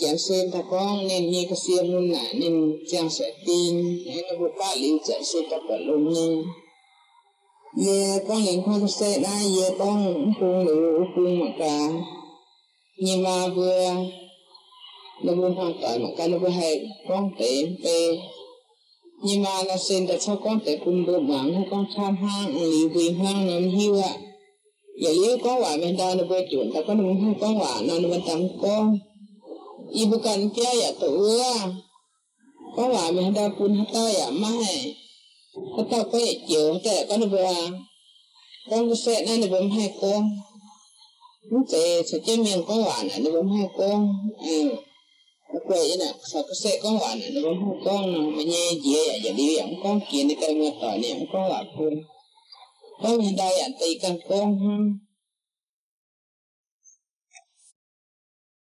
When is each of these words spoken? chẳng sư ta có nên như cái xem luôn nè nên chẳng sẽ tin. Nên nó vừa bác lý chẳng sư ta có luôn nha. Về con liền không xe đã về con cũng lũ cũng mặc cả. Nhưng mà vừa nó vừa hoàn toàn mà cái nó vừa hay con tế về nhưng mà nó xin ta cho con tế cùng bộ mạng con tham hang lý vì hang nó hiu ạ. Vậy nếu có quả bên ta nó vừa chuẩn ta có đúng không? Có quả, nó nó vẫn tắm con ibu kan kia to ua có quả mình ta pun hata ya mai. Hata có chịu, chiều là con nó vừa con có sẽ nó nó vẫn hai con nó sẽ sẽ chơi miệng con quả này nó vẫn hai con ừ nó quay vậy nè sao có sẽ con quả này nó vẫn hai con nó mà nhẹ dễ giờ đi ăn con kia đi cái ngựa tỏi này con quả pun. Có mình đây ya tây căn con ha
chẳng 0.00 0.18
sư 0.18 0.50
ta 0.52 0.58
có 0.70 0.96
nên 1.08 1.30
như 1.30 1.44
cái 1.48 1.56
xem 1.56 1.92
luôn 1.92 2.10
nè 2.10 2.32
nên 2.34 2.72
chẳng 2.90 3.10
sẽ 3.10 3.32
tin. 3.46 4.04
Nên 4.06 4.24
nó 4.28 4.38
vừa 4.38 4.48
bác 4.58 4.76
lý 4.76 4.98
chẳng 5.04 5.24
sư 5.24 5.42
ta 5.50 5.56
có 5.68 5.76
luôn 5.76 6.12
nha. 6.12 6.42
Về 7.86 8.18
con 8.28 8.44
liền 8.44 8.62
không 8.62 8.88
xe 8.88 9.18
đã 9.22 9.40
về 9.56 9.70
con 9.78 10.32
cũng 10.40 10.66
lũ 10.66 11.04
cũng 11.14 11.38
mặc 11.40 11.52
cả. 11.58 11.88
Nhưng 12.98 13.22
mà 13.22 13.48
vừa 13.48 13.94
nó 15.22 15.34
vừa 15.34 15.48
hoàn 15.48 15.72
toàn 15.80 16.02
mà 16.02 16.08
cái 16.16 16.28
nó 16.28 16.38
vừa 16.38 16.48
hay 16.48 16.86
con 17.08 17.30
tế 17.38 17.64
về 17.84 18.18
nhưng 19.22 19.42
mà 19.42 19.62
nó 19.68 19.76
xin 19.76 20.06
ta 20.06 20.14
cho 20.16 20.36
con 20.44 20.60
tế 20.64 20.78
cùng 20.84 21.06
bộ 21.06 21.18
mạng 21.18 21.64
con 21.70 21.84
tham 21.96 22.16
hang 22.16 22.62
lý 22.62 22.88
vì 22.88 23.10
hang 23.10 23.46
nó 23.46 23.78
hiu 23.78 24.02
ạ. 24.02 24.14
Vậy 25.02 25.16
nếu 25.22 25.38
có 25.44 25.58
quả 25.60 25.76
bên 25.76 25.96
ta 25.96 26.14
nó 26.14 26.24
vừa 26.24 26.40
chuẩn 26.50 26.72
ta 26.74 26.80
có 26.86 26.94
đúng 26.94 27.20
không? 27.20 27.34
Có 27.40 27.64
quả, 27.64 27.80
nó 27.88 27.98
nó 27.98 28.08
vẫn 28.08 28.20
tắm 28.26 28.40
con 28.62 28.98
ibu 29.92 30.18
kan 30.18 30.50
kia 30.50 30.92
to 31.00 31.06
ua 31.06 31.44
có 32.76 32.88
quả 32.88 33.10
mình 33.10 33.34
ta 33.34 33.48
pun 33.58 33.74
hata 33.78 34.12
ya 34.20 34.30
mai. 34.30 34.96
Hata 35.76 36.02
có 36.12 36.18
chịu, 36.18 36.38
chiều 36.48 36.78
là 36.84 37.04
con 37.08 37.20
nó 37.20 37.26
vừa 37.26 37.70
con 38.70 38.88
có 38.88 38.94
sẽ 38.94 39.26
nó 39.26 39.36
nó 39.36 39.46
vẫn 39.46 39.70
hai 39.70 39.94
con 40.00 40.30
nó 41.50 41.60
sẽ 41.68 42.02
sẽ 42.06 42.18
chơi 42.26 42.36
miệng 42.36 42.64
con 42.68 42.84
quả 42.84 43.02
này 43.02 43.20
nó 43.20 43.30
vẫn 43.30 43.48
hai 43.48 43.68
con 43.78 44.14
ừ 44.38 44.68
nó 45.54 45.60
quay 45.68 45.80
vậy 45.80 45.96
nè 45.98 46.12
sao 46.32 46.42
có 46.42 46.54
sẽ 46.62 46.80
con 46.82 46.98
quả 46.98 47.14
này 47.14 47.30
nó 47.30 47.40
vẫn 47.40 47.54
hai 47.54 47.76
con 47.84 48.12
nó 48.12 48.30
mà 48.30 48.42
nhẹ 48.42 48.70
dễ 48.84 49.20
giờ 49.24 49.32
đi 49.32 49.56
ăn 49.56 49.74
con 49.82 50.00
kia 50.10 50.24
đi 50.24 50.34
cái 50.40 50.54
ngựa 50.54 50.70
tỏi 50.80 50.98
này 50.98 51.26
con 51.32 51.50
quả 51.50 51.64
pun. 51.78 51.94
Có 53.02 53.16
mình 53.16 53.36
đây 53.36 53.60
ya 53.60 53.68
tây 53.80 53.98
căn 54.02 54.18
con 54.28 54.58
ha 54.58 54.76